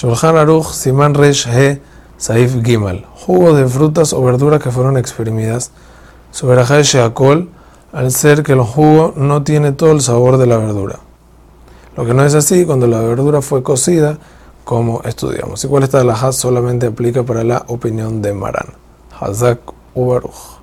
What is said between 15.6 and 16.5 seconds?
Y Igual esta alajá